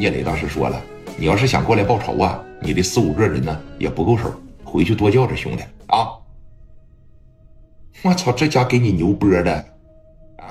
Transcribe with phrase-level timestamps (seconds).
[0.00, 0.82] 聂磊当时说了
[1.18, 4.32] ：“你要是想过来报仇啊，你这四五个人呢也不够手，
[4.64, 6.08] 回去多叫着兄弟啊！”
[8.02, 9.52] 我操，这家给你牛波的
[10.38, 10.48] 啊！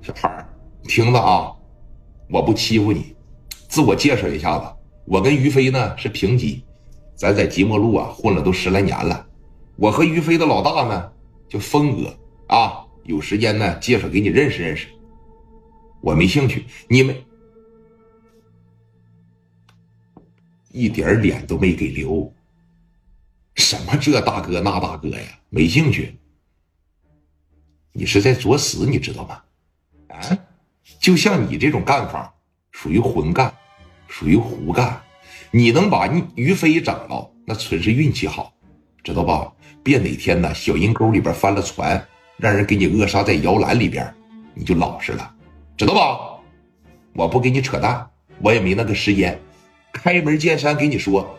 [0.00, 0.48] 小孩儿，
[0.84, 1.52] 听着啊，
[2.30, 3.12] 我不欺负你，
[3.68, 4.66] 自我介绍一下子，
[5.04, 6.62] 我跟于飞呢是平级，
[7.16, 9.26] 咱在即墨路啊混了都十来年了。
[9.74, 11.10] 我和于飞的老大呢
[11.48, 12.16] 叫峰哥
[12.46, 14.86] 啊，有时间呢介绍给你认识认识。
[16.00, 17.16] 我没兴趣，你们
[20.70, 22.32] 一点脸都没给留。
[23.54, 26.16] 什么这大哥那大哥呀，没兴趣。
[27.92, 29.42] 你是在作死，你知道吗？
[30.08, 30.38] 啊，
[31.00, 32.32] 就像你这种干法，
[32.70, 33.52] 属于混干，
[34.06, 35.00] 属于胡干。
[35.50, 38.52] 你能把于飞整了，那纯是运气好，
[39.02, 39.52] 知道吧？
[39.82, 44.14] 别哪天呢，小阴沟里边翻了船，让人给你扼杀在摇篮里边，
[44.54, 45.34] 你就老实了。
[45.76, 46.42] 知道吧？
[47.14, 48.08] 我不给你扯淡，
[48.40, 49.40] 我也没那个时间。
[49.92, 51.38] 开门见山给你说，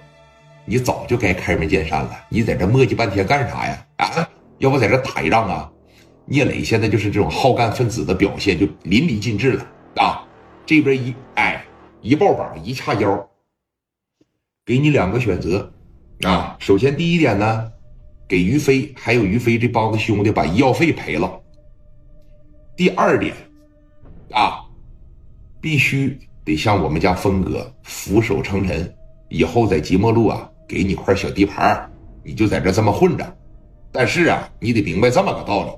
[0.65, 2.11] 你早就该开门见山了。
[2.29, 3.85] 你在这磨叽半天干啥呀？
[3.97, 5.71] 啊，要不在这打一仗啊？
[6.25, 9.65] 聂磊现在就是这种好干分子的表现，就淋漓尽致了
[9.95, 10.27] 啊！
[10.65, 11.65] 这边一哎
[12.01, 13.29] 一抱膀一叉腰，
[14.65, 15.71] 给你两个选择
[16.21, 16.55] 啊。
[16.59, 17.71] 首先第一点呢，
[18.27, 21.41] 给于飞还有于飞这帮子兄弟把医药费赔了。
[22.75, 23.33] 第二点。
[24.31, 24.63] 啊，
[25.59, 26.15] 必须
[26.49, 28.91] 得向我们家峰哥俯首称臣，
[29.27, 31.87] 以后在即墨路啊，给你块小地盘，
[32.23, 33.37] 你就在这这么混着。
[33.91, 35.71] 但是啊，你得明白这么个道理，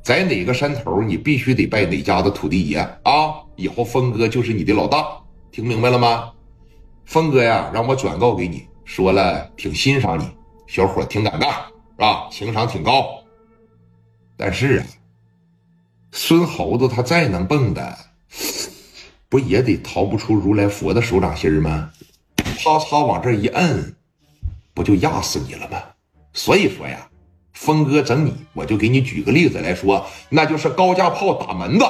[0.00, 3.34] 在哪个山头，你必须得拜哪家的土地爷啊。
[3.56, 5.04] 以后峰哥就是你的老大，
[5.50, 6.30] 听明白了吗？
[7.04, 10.24] 峰哥呀，让我转告给你，说了挺欣赏你，
[10.68, 12.28] 小伙挺敢干，是吧？
[12.30, 13.08] 情商挺高。
[14.36, 14.86] 但是啊。
[16.12, 17.98] 孙猴子他再能蹦的，
[19.34, 21.90] 不也得逃不出如来佛的手掌心吗？
[22.36, 23.96] 啪嚓往这一摁，
[24.72, 25.82] 不就压死你了吗？
[26.32, 27.08] 所以说呀，
[27.52, 31.84] 峰哥整你，我就给你举个例子来说，那就是高价炮打门子，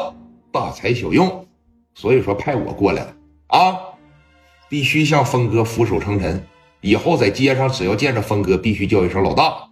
[0.50, 1.46] 大材小用。
[1.94, 3.14] 所以说派我过来了
[3.48, 3.76] 啊，
[4.70, 6.42] 必须向峰哥俯首称臣。
[6.80, 9.68] 以后在街上只要见着峰哥，必须叫一声老大。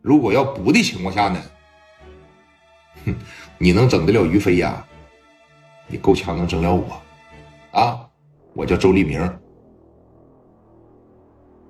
[0.00, 1.40] 如果要不的情况下呢？
[3.04, 3.14] 哼。
[3.58, 4.84] 你能整得了于飞呀？
[5.92, 8.08] 你够呛能整了我，啊！
[8.54, 9.20] 我叫周立明。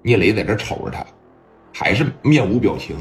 [0.01, 1.05] 聂磊在这瞅着他，
[1.75, 2.97] 还是面无表情。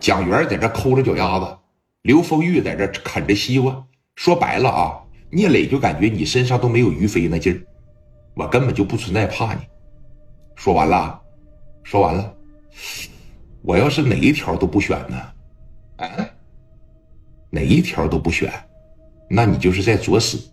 [0.00, 1.58] 蒋元在这抠着脚丫子，
[2.02, 3.86] 刘丰玉在这啃着西瓜。
[4.16, 4.98] 说白了啊，
[5.30, 7.60] 聂磊就感觉你身上都没有于飞那劲儿，
[8.34, 9.60] 我根本就不存在怕你。
[10.56, 11.20] 说完了，
[11.82, 12.34] 说完了。
[13.60, 15.16] 我要是哪一条都不选呢？
[15.96, 16.08] 啊？
[17.50, 18.50] 哪一条都不选，
[19.28, 20.50] 那你就是在作死。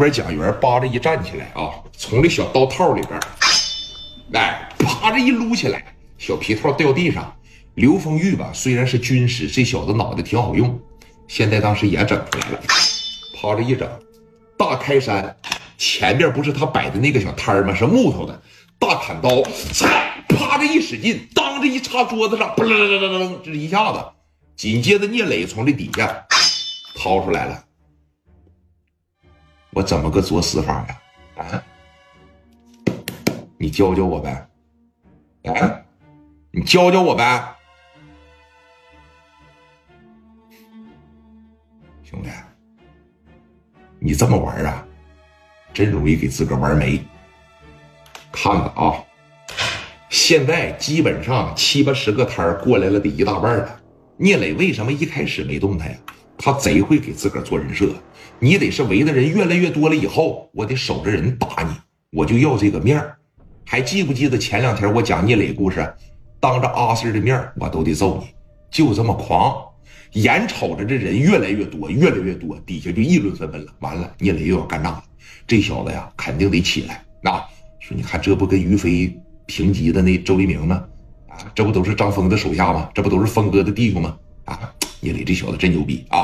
[0.00, 3.20] 边蒋元扒着一站起来啊，从这小刀套里边，
[4.32, 7.32] 哎，啪着一撸起来，小皮套掉地上。
[7.74, 10.78] 刘丰玉吧，虽然是军师，这小子脑袋挺好用，
[11.28, 12.60] 现在当时也整出来了，
[13.36, 13.88] 趴着一整，
[14.58, 15.34] 大开山
[15.78, 17.74] 前边不是他摆的那个小摊吗？
[17.74, 18.42] 是木头的，
[18.78, 19.40] 大砍刀，
[20.28, 24.04] 啪着一使劲，当着一插桌子上，嘣楞楞楞楞，这一下子，
[24.56, 26.26] 紧接着聂磊从这底下
[26.96, 27.64] 掏出来了。
[29.72, 31.00] 我怎么个作死法呀？
[31.36, 31.62] 啊？
[33.56, 34.48] 你教教我呗？
[35.44, 35.80] 啊？
[36.50, 37.56] 你教教我呗？
[42.02, 42.28] 兄弟，
[44.00, 44.84] 你这么玩啊，
[45.72, 47.00] 真容易给自个玩没。
[48.32, 49.04] 看看啊！
[50.08, 53.80] 现在基本上七八十个摊过来了，得一大半了。
[54.16, 55.96] 聂磊为什么一开始没动他呀？
[56.42, 57.94] 他贼会给自个儿做人设。
[58.38, 61.70] 你得是围的人越来越多了以后，我得守着人打你，
[62.18, 63.14] 我就要这个面儿。
[63.66, 65.86] 还记不记得前两天我讲聂磊故事？
[66.40, 68.28] 当着阿 Sir 的面我都得揍你，
[68.70, 69.54] 就这么狂。
[70.12, 73.72] 眼瞅着这人越来越多，越来越多，底下就议论纷纷了。
[73.80, 75.04] 完了，聂磊又要干仗了。
[75.46, 77.04] 这小子呀，肯定得起来。
[77.22, 77.32] 那
[77.78, 79.14] 说，你看这不跟于飞？
[79.46, 80.84] 平级的那周黎明吗？
[81.28, 82.88] 啊，这不都是张峰的手下吗？
[82.94, 84.16] 这不都是峰哥的弟兄吗？
[84.44, 86.19] 啊，聂磊这小子真牛逼啊！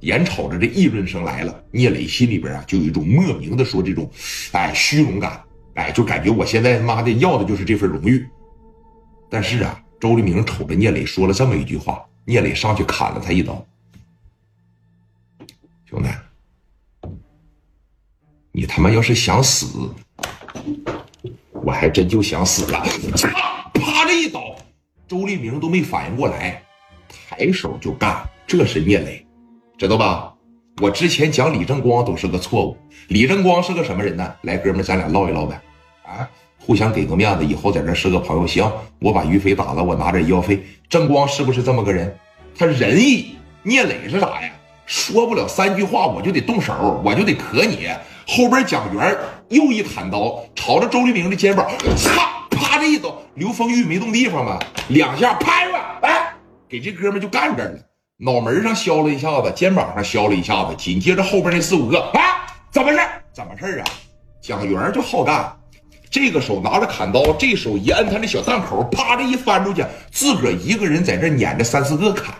[0.00, 4.10] 眼瞅着这议论声来了，聂磊心里边啊就有一种莫名的说这种，
[4.52, 5.42] 哎，虚荣感，
[5.74, 8.26] 哎，就感觉我现在妈的要的就是这份荣誉。
[9.28, 13.64] 但是啊，周黎明瞅着聂磊说了这么一句话，聂磊上去砍了他一刀。
[15.84, 16.08] 兄弟，
[18.52, 19.66] 你他妈要是想死！
[21.52, 22.82] 我还真就想死了，
[23.74, 24.04] 啪！
[24.06, 24.56] 这一刀，
[25.06, 26.62] 周立明都没反应过来，
[27.08, 28.26] 抬手就干。
[28.46, 29.19] 这是聂磊，
[29.80, 30.30] 知道吧？
[30.82, 32.76] 我之前讲李正光都是个错误。
[33.08, 34.34] 李正光是个什么人呢？
[34.42, 35.58] 来，哥们，咱俩唠一唠呗。
[36.04, 36.28] 啊，
[36.58, 38.46] 互相给个面子，以后在这是个朋友。
[38.46, 40.62] 行，我把于飞打了，我拿点医药费。
[40.90, 42.14] 正光是不是这么个人？
[42.54, 43.36] 他仁义。
[43.62, 44.50] 聂磊是啥呀？
[44.84, 47.88] 说不了三句话，我就得动手，我就得磕你。
[48.28, 49.16] 后边蒋元
[49.48, 51.66] 又一砍刀，朝着周立明的肩膀，
[51.96, 54.58] 擦，啪这一刀，刘丰玉没动地方吧？
[54.88, 56.34] 两下拍吧，哎，
[56.68, 57.78] 给这哥们就干这儿了。
[58.22, 62.98] 脑门上削了一下子，肩膀上削了一下子，紧接着后边那四五个，啊，怎么事？
[63.32, 63.86] 怎么事啊？
[64.42, 65.50] 蒋元就好干，
[66.10, 72.34] 这个手拿着砍刀，这手一摁他那小档口，啪的一翻出去，自个儿一个人在这撵着三四个砍。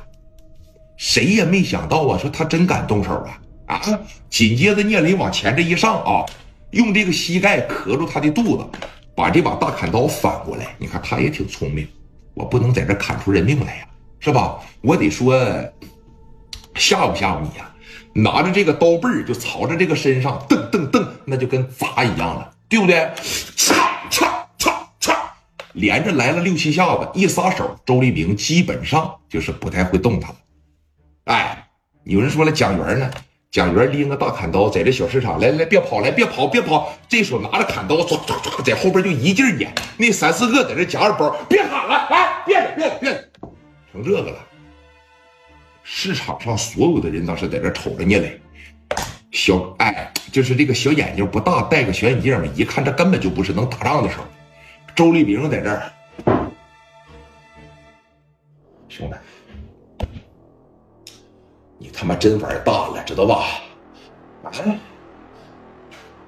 [0.98, 3.40] 谁也没想到啊，说他真敢动手啊！
[3.64, 3.80] 啊！
[4.28, 6.26] 紧接着聂磊往前这一上啊，
[6.72, 8.66] 用这个膝盖磕住他的肚子，
[9.14, 10.74] 把这把大砍刀反过来。
[10.76, 11.88] 你看他也挺聪明，
[12.34, 13.84] 我不能在这砍出人命来呀，
[14.20, 14.60] 是吧？
[14.82, 15.34] 我得说
[16.74, 17.74] 吓唬吓唬你呀！
[18.12, 22.96] 拿着这个刀背儿就朝着这个身上蹬蹬蹬，那就跟砸一样了，对不对？
[23.56, 23.74] 嚓
[24.10, 24.28] 嚓
[24.58, 25.14] 嚓嚓，
[25.72, 30.34] 连着来了六七下子，一撒手，周立明基本上就是不太会动弹。
[31.24, 31.68] 哎，
[32.04, 33.10] 有人说了，蒋元呢？
[33.50, 36.92] 蒋元拎个大砍刀，在这小市场，来来，别跑，来别跑，别跑！
[37.08, 39.72] 这手拿着砍刀，唰唰唰，在后边就一劲撵。
[39.96, 43.29] 那三四个在这夹着包，别喊了，哎，别别别，
[43.92, 44.38] 成这个了。
[45.82, 48.40] 市场上所有的人当时在这瞅着聂磊，
[49.32, 54.24] 小哎，就是这个小眼睛不大，戴个小眼镜嘛，一看这根本就不是能打仗的时候。
[54.94, 55.92] 周立明在这儿，
[58.88, 60.06] 兄弟。
[61.78, 63.46] 你他妈真玩大了，知道吧？
[64.44, 64.50] 啊！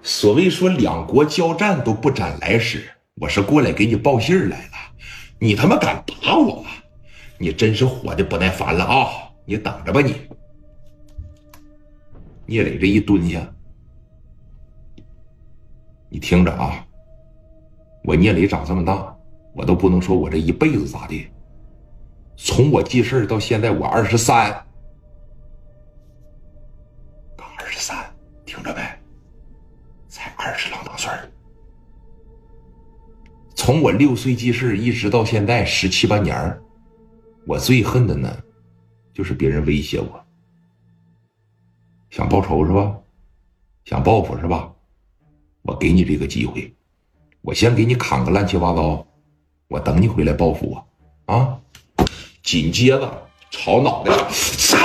[0.02, 4.72] 所谓说两国交战都不斩来使，我是过来给你报信来了。
[5.38, 6.64] 你他妈敢打我？
[7.38, 9.08] 你真是活的不耐烦了啊！
[9.44, 10.14] 你等着吧你。
[12.46, 13.40] 聂磊这一蹲下，
[16.08, 16.86] 你听着啊！
[18.04, 19.16] 我聂磊长这么大，
[19.54, 21.30] 我都不能说我这一辈子咋的。
[22.36, 24.50] 从我记事到现在，我二十三
[27.58, 27.96] 二十三。
[28.44, 28.82] 听着没？
[30.08, 31.10] 才二十郎当岁
[33.54, 36.60] 从我六岁记事一直到现在十七八年
[37.46, 38.34] 我最恨的呢，
[39.12, 40.24] 就是别人威胁我。
[42.10, 42.96] 想报仇是吧？
[43.84, 44.72] 想报复是吧？
[45.62, 46.74] 我给你这个机会，
[47.40, 49.06] 我先给你砍个乱七八糟，
[49.68, 51.58] 我等你回来报复我啊！
[52.42, 54.78] 紧接着朝脑袋上，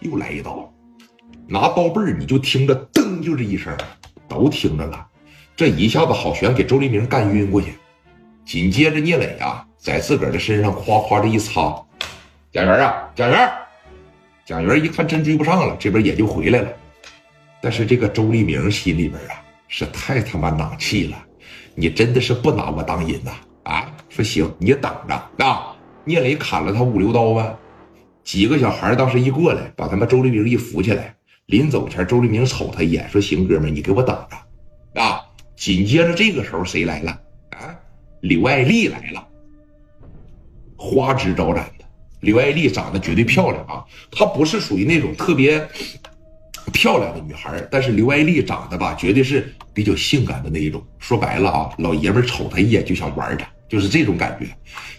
[0.00, 0.72] 又来一刀。
[1.46, 3.76] 拿刀背儿，你就听着噔，就这一声，
[4.28, 5.08] 都听着了。
[5.56, 7.74] 这一下子好悬，给周黎明干晕过去。
[8.44, 11.74] 紧接着聂磊啊，在自个儿的身上夸夸的一擦，
[12.52, 13.50] 蒋元啊，蒋元，
[14.44, 16.68] 蒋元一看真追不上了，这边也就回来了。
[17.62, 21.16] 但是这个周立明心里边啊，是太他妈囊气了。
[21.74, 23.32] 你真的是不拿我当人呐？
[23.62, 25.74] 啊，说行，你等着啊。
[26.04, 27.58] 聂磊砍了他五六刀吧。
[28.22, 31.14] 几个小孩当时一过来，把他妈周立明一扶起来。
[31.46, 35.22] 临走前，周立明瞅他一眼，说：“行，哥们，你给我等着啊！”
[35.56, 37.10] 紧接着，这个时候谁来了？
[37.50, 37.74] 啊，
[38.20, 39.26] 刘爱丽来了，
[40.90, 41.84] 花枝招展的。
[42.20, 45.66] 刘爱丽长得绝对漂亮啊，她不是属于那种特别
[46.72, 50.84] 漂亮的女孩，但是刘爱丽长得吧，绝对是比较性感的那一种。
[50.98, 54.46] 说白了啊，老爷们瞅她一眼就想玩她，就是这种感觉。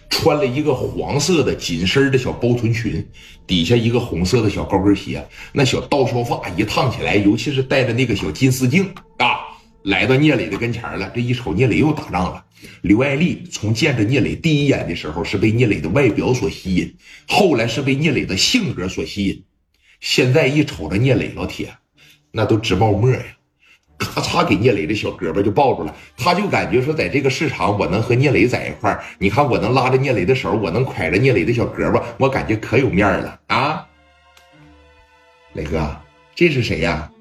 [0.09, 3.07] 穿了一个黄色的紧身的小包臀裙，
[3.47, 9.39] 底下一个红色的小高跟鞋，那小倒梢发一烫起来，尤其是戴着那个小金丝镜啊，
[9.83, 11.09] 来到聂磊的跟前了。
[11.13, 12.43] 这一瞅，聂磊又打仗了。
[12.81, 16.95] 刘爱丽从见着聂磊第一眼的时候是被聂磊的外表所吸引，
[17.27, 19.43] 后来是被聂磊的性格所吸引，
[19.99, 21.75] 现在一瞅着聂磊，老铁，
[22.31, 23.23] 那都直冒沫呀。
[23.97, 33.87] 咔嚓，给聂磊的小胳膊就抱住了，他就感觉说，在这个市场，我能和聂磊在一块儿，你看我能拉着聂磊的手，我能挎着聂磊的小胳膊，我感觉可有面了啊！
[35.53, 35.95] 磊哥，
[36.33, 37.11] 这是谁呀？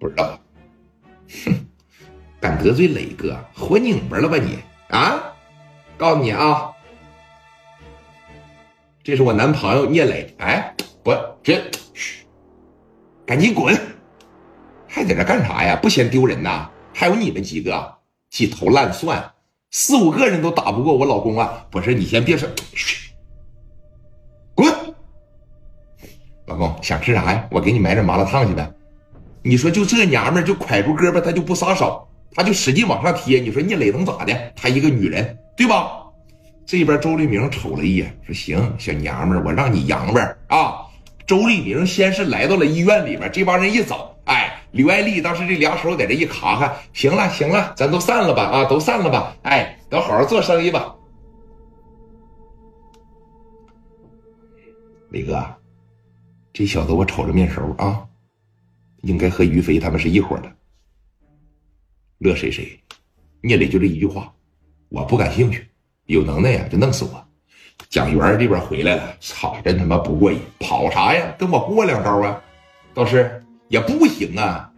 [0.00, 0.40] 不知道。
[1.44, 1.54] 哼，
[2.42, 4.58] 敢得罪磊哥，活拧巴了吧你
[4.88, 5.32] 啊？
[5.96, 6.72] 告诉你啊，
[9.04, 10.34] 这是我男朋友聂磊。
[10.38, 11.62] 哎，不，这，
[11.94, 12.24] 嘘，
[13.24, 13.72] 赶紧滚！
[14.88, 15.78] 还在这干啥呀？
[15.80, 16.68] 不嫌丢人呐？
[16.92, 17.94] 还有你们几个
[18.28, 19.32] 鸡头烂蒜，
[19.70, 21.64] 四五个人都打不过我老公啊！
[21.70, 23.12] 不是你先别说，嘘
[24.56, 24.74] 滚！
[26.46, 27.48] 老公想吃啥呀？
[27.52, 28.68] 我给你买点麻辣烫去呗。
[29.44, 33.38] 你说就这娘们就挎住胳膊，她就不撒手，他就使劲往上贴。
[33.38, 34.52] 你说聂磊能咋的？
[34.54, 35.98] 她一个女人，对吧？
[36.64, 40.86] 这边周立明瞅了一眼，说：“行，小娘们我让你洋吧啊。”
[41.26, 50.94] 周立明先是来到了医院里边，这帮人一走，哎，刘爱丽当时这两手在这一卡卡，行了行了，咱都散了吧啊，都散了吧，哎，都好好做生意吧。
[55.10, 55.44] 磊哥，
[56.52, 58.04] 这小子我瞅着面熟啊，
[59.02, 60.52] 应该和于飞他们是一伙的。
[62.22, 62.78] 乐谁谁，
[63.40, 64.32] 聂磊就这一句话，
[64.90, 65.66] 我不感兴趣，
[66.06, 67.26] 有能耐呀就弄死我。
[67.88, 70.38] 蒋元这边回来了，操，真他妈不过瘾！
[70.60, 71.34] 跑啥呀？
[71.36, 72.40] 跟我过两招啊？
[72.94, 74.70] 倒是也不行啊！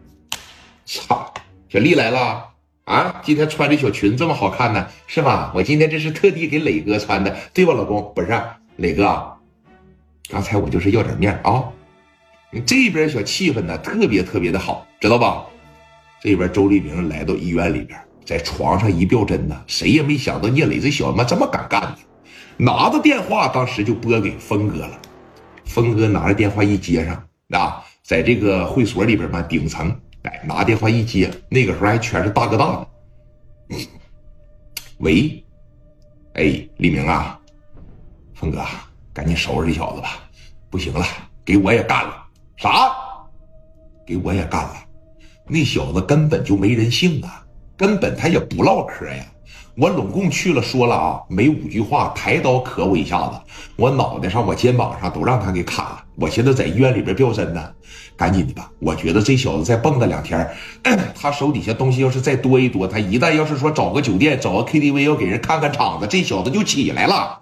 [0.86, 1.34] 操，
[1.68, 2.48] 小丽来了
[2.84, 3.20] 啊！
[3.22, 5.52] 今天穿这小裙这么好看呢，是吧？
[5.54, 8.10] 我今天这是特地给磊哥穿的，对吧，老公？
[8.14, 8.40] 不是，
[8.76, 9.36] 磊哥，
[10.30, 11.70] 刚才我就是要点面啊！
[12.50, 15.44] 你这边小气氛呢，特别特别的好，知道吧？
[16.24, 21.98] 这边周立明来到医院里边，在床上一吊针呢，谁也没想到聂磊这小子这么敢干呢。
[22.56, 24.98] 拿着电话，当时就拨给峰哥了。
[25.66, 32.86] 峰哥拿着电话一接上，啊，在这个会所里边嘛，顶层，哎，拿电话一接，那个时候还全是大哥大。
[35.00, 35.44] 喂，
[36.36, 37.38] 哎，李明啊，
[38.32, 38.64] 峰哥，
[39.12, 40.20] 赶紧收拾这小子吧，
[40.70, 41.04] 不行了，
[41.44, 42.16] 给我也干了。
[42.56, 42.90] 啥？
[44.06, 44.74] 给我也干了？
[45.46, 47.44] 那小子根本就没人性啊，
[47.76, 49.24] 根本他也不唠嗑呀。
[49.76, 53.32] 我拢共去了，说了啊，没五句话，抬刀磕我一下子，
[53.76, 56.00] 我脑袋上、我肩膀上都让他给砍了。
[56.16, 57.68] 我现在在医院里边吊针呢，
[58.16, 58.70] 赶紧的吧。
[58.78, 60.48] 我觉得这小子再蹦跶两天，
[61.14, 67.40] 他手底下东西要是再多一多，他一旦要是说找个酒店、找个 KTV 要给人看看场子，这小子就起来了。